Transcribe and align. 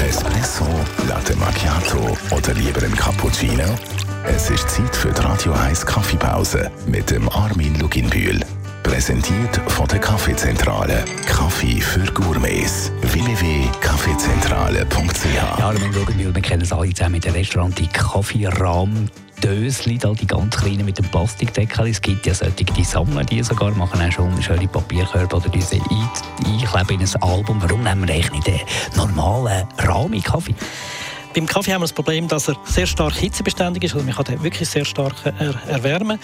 Espresso, 0.00 0.64
Latte 1.08 1.34
Macchiato 1.36 2.16
oder 2.30 2.54
lieber 2.54 2.84
ein 2.84 2.94
Cappuccino? 2.94 3.64
Es 4.24 4.48
ist 4.50 4.70
Zeit 4.70 4.94
für 4.94 5.10
die 5.10 5.20
Radio 5.20 5.52
1 5.52 5.84
Kaffeepause 5.84 6.70
mit 6.86 7.10
dem 7.10 7.28
Armin 7.30 7.76
Luginbühl. 7.80 8.38
Präsentiert 8.82 9.60
von 9.68 9.86
der 9.88 9.98
Kaffeezentrale. 9.98 11.04
Kaffee 11.26 11.80
für 11.80 12.04
Gourmets. 12.12 12.92
www.kaffeezentrale.ch 13.02 15.60
Armin 15.60 15.92
Luginbühl, 15.92 16.32
wir 16.34 16.42
kennen 16.42 16.62
es 16.62 16.72
alle 16.72 16.94
zusammen 16.94 17.16
mit 17.16 17.24
dem 17.24 17.34
Restaurant, 17.34 17.76
die 17.78 17.88
Kaffeerahm. 17.88 19.08
Dösli, 19.42 19.98
die 19.98 20.26
ganz 20.26 20.56
kleinen 20.56 20.84
mit 20.84 20.98
dem 20.98 21.06
Plastikdeckel. 21.06 21.88
Es 21.88 22.00
gibt 22.00 22.26
ja 22.26 22.34
solche, 22.34 22.64
die 22.64 22.84
sammeln 22.84 23.26
die 23.26 23.42
sogar, 23.42 23.70
machen 23.72 24.00
auch 24.00 24.12
schon 24.12 24.42
schöne 24.42 24.66
Papierkörbe 24.66 25.36
oder 25.36 25.48
diese 25.48 25.76
ein, 26.74 26.80
einkleben 26.80 27.00
in 27.00 27.08
ein 27.08 27.22
Album. 27.22 27.62
Warum 27.62 27.82
nehmen 27.82 28.06
wir 28.06 28.14
eigentlich 28.14 28.32
nicht 28.32 28.46
den 28.46 28.60
normalen 28.96 29.66
Rami-Kaffee? 29.78 30.54
Beim 31.34 31.46
Kaffee 31.46 31.72
haben 31.72 31.82
wir 31.82 31.84
das 31.84 31.92
Problem, 31.92 32.26
dass 32.26 32.48
er 32.48 32.56
sehr 32.64 32.86
stark 32.86 33.14
hitzebeständig 33.14 33.84
ist. 33.84 33.94
Also 33.94 34.04
man 34.04 34.14
kann 34.14 34.24
den 34.24 34.42
wirklich 34.42 34.68
sehr 34.68 34.84
stark 34.84 35.14
er 35.38 35.54
erwärmen. 35.68 36.18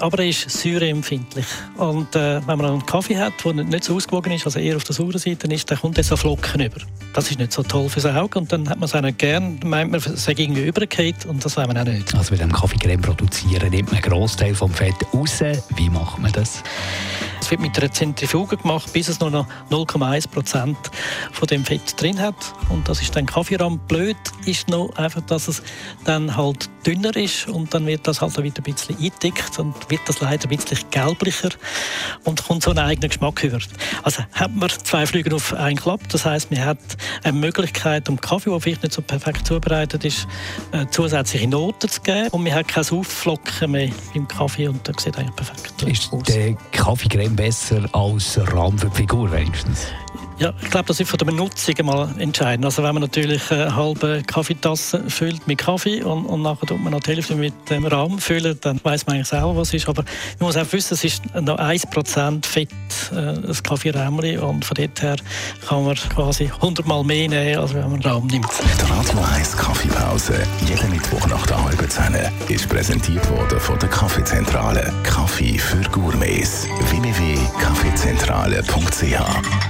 Aber 0.00 0.18
er 0.18 0.28
ist 0.28 0.50
säureempfindlich. 0.50 1.46
Und 1.76 2.14
äh, 2.16 2.46
wenn 2.46 2.58
man 2.58 2.66
einen 2.66 2.84
Kaffee 2.84 3.16
hat, 3.16 3.32
der 3.44 3.54
nicht 3.54 3.84
so 3.84 3.94
ausgewogen 3.94 4.32
ist, 4.32 4.44
also 4.44 4.58
eher 4.58 4.76
auf 4.76 4.84
der 4.84 4.94
sauren 4.94 5.18
Seite 5.18 5.46
ist, 5.46 5.70
dann 5.70 5.78
kommt 5.78 5.98
er 5.98 6.04
so 6.04 6.16
Flocken 6.16 6.60
über. 6.62 6.80
Das 7.14 7.30
ist 7.30 7.38
nicht 7.38 7.52
so 7.52 7.62
toll 7.62 7.88
fürs 7.88 8.06
Auge. 8.06 8.38
Und 8.38 8.52
dann 8.52 8.68
hat 8.68 8.78
man 8.78 8.86
es 8.86 8.94
auch 8.94 9.00
nicht 9.00 9.18
gern. 9.18 9.60
meint 9.64 9.92
man, 9.92 10.00
es 10.00 10.24
sei 10.24 10.32
irgendwie 10.36 10.66
übergekehrt. 10.66 11.26
Und 11.26 11.44
das 11.44 11.56
wollen 11.56 11.72
wir 11.72 11.80
auch 11.80 11.86
nicht. 11.86 12.14
Also 12.14 12.32
bei 12.32 12.36
dem 12.36 12.52
Kaffeecreme 12.52 13.00
produzieren 13.00 13.70
nimmt 13.70 13.92
man 13.92 14.02
einen 14.02 14.12
Großteil 14.12 14.54
vom 14.54 14.72
Fett 14.72 14.94
raus. 15.14 15.42
Wie 15.76 15.88
macht 15.88 16.18
man 16.18 16.32
das? 16.32 16.62
Es 17.50 17.58
wird 17.58 17.62
mit 17.62 17.76
einer 17.78 17.90
Zentrifuge 17.90 18.58
gemacht, 18.58 18.92
bis 18.92 19.08
es 19.08 19.18
nur 19.18 19.32
noch 19.32 19.44
0,1 19.72 20.28
Prozent 20.28 20.78
von 21.32 21.48
dem 21.48 21.64
Fett 21.64 22.00
drin 22.00 22.20
hat. 22.20 22.36
Und 22.68 22.88
das 22.88 23.02
ist 23.02 23.16
dann 23.16 23.26
Kaffeerahm. 23.26 23.80
Blöd 23.88 24.16
ist 24.46 24.68
noch 24.68 24.94
einfach, 24.94 25.22
dass 25.22 25.48
es 25.48 25.60
dann 26.04 26.36
halt 26.36 26.70
dünner 26.86 27.14
ist 27.16 27.48
und 27.48 27.74
dann 27.74 27.86
wird 27.86 28.06
das 28.06 28.20
halt 28.20 28.40
wieder 28.40 28.58
ein 28.58 28.62
bisschen 28.62 28.96
eingedickt 28.96 29.58
und 29.58 29.74
wird 29.90 30.00
das 30.06 30.20
leider 30.20 30.48
ein 30.48 30.56
bisschen 30.56 30.78
gelblicher 30.92 31.50
und 32.22 32.46
kommt 32.46 32.62
so 32.62 32.70
einen 32.70 32.78
eigenen 32.78 33.08
Geschmack 33.08 33.42
über. 33.42 33.58
Also 34.04 34.22
hat 34.32 34.54
man 34.54 34.70
zwei 34.70 35.04
Flüge 35.04 35.34
auf 35.34 35.52
einen 35.52 35.76
Klapp. 35.76 36.08
Das 36.08 36.24
heißt, 36.24 36.52
man 36.52 36.64
hat 36.64 36.78
eine 37.24 37.36
Möglichkeit, 37.36 38.08
um 38.08 38.20
Kaffee, 38.20 38.50
der 38.50 38.60
vielleicht 38.60 38.84
nicht 38.84 38.94
so 38.94 39.02
perfekt 39.02 39.46
zubereitet 39.46 40.04
ist, 40.04 40.28
äh, 40.70 40.86
zusätzliche 40.90 41.48
Noten 41.48 41.88
zu 41.88 42.00
geben 42.00 42.28
und 42.28 42.44
man 42.44 42.54
hat 42.54 42.68
kein 42.68 42.84
Aufflocken 42.88 43.72
mehr 43.72 43.90
im 44.14 44.28
Kaffee 44.28 44.68
und 44.68 44.86
das 44.86 45.02
sieht 45.02 45.18
eigentlich 45.18 45.34
perfekt 45.34 45.82
ist 45.82 46.12
aus. 46.12 46.22
Kaffeecreme 46.80 47.36
besser 47.36 47.86
als 47.92 48.40
Rahmen 48.54 48.78
für 48.78 48.88
die 48.88 48.96
Figur 48.96 49.30
wenigstens? 49.30 49.88
Ja, 50.40 50.54
ich 50.62 50.70
glaube, 50.70 50.86
das 50.86 50.98
ist 50.98 51.10
von 51.10 51.18
der 51.18 51.26
Benutzung 51.26 51.74
mal 51.84 52.08
entscheidend. 52.16 52.64
Also 52.64 52.82
wenn 52.82 52.94
man 52.94 53.02
natürlich 53.02 53.50
eine 53.50 53.76
halbe 53.76 54.22
Kaffeetasse 54.26 55.04
füllt 55.10 55.46
mit 55.46 55.58
Kaffee 55.58 56.02
und, 56.02 56.24
und 56.24 56.40
nachher 56.40 56.66
tut 56.66 56.82
man 56.82 56.92
noch 56.92 57.00
die 57.00 57.10
Hälfte 57.10 57.34
mit 57.34 57.52
dem 57.68 57.84
Rahmen 57.84 58.18
füllen, 58.18 58.56
dann 58.62 58.80
weiß 58.82 59.06
man 59.06 59.16
eigentlich 59.16 59.28
selber, 59.28 59.54
was 59.54 59.68
es 59.68 59.74
ist. 59.74 59.88
Aber 59.90 60.02
man 60.38 60.46
muss 60.46 60.56
auch 60.56 60.72
wissen, 60.72 60.94
es 60.94 61.04
ist 61.04 61.34
noch 61.34 61.58
1% 61.58 62.46
Fett, 62.46 62.70
äh, 63.12 63.34
das 63.46 63.62
Kaffeeräumchen 63.62 64.38
und 64.38 64.64
von 64.64 64.76
dort 64.76 65.02
her 65.02 65.16
kann 65.68 65.84
man 65.84 65.96
quasi 65.96 66.44
100 66.44 66.86
Mal 66.86 67.04
mehr 67.04 67.28
nehmen, 67.28 67.58
als 67.58 67.74
wenn 67.74 67.90
man 67.90 68.00
Rahmen 68.00 68.28
nimmt. 68.28 68.48
Die 68.48 68.90
Radio 68.90 69.18
1 69.34 69.58
Kaffeepause, 69.58 70.42
jeden 70.66 70.90
Mittwoch 70.90 71.26
nach 71.26 71.44
der 71.48 71.62
halben 71.62 71.90
Zehn, 71.90 72.16
ist 72.48 72.66
präsentiert 72.66 73.28
worden 73.28 73.60
von 73.60 73.78
der 73.78 73.90
Kaffeezentrale. 73.90 74.90
Kaffee 75.02 75.58
für 75.58 75.82
Gourmets. 75.90 76.66
www.kaffeezentrale.ch 76.88 79.69